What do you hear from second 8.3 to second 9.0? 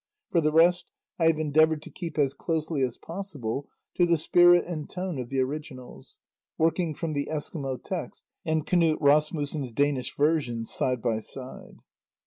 and Knud